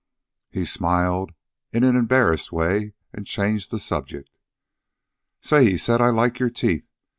[0.49, 1.31] He smiled
[1.71, 4.31] in an embarrassed way and changed the subject.
[5.41, 6.89] "Say," he said, "I like your teeth.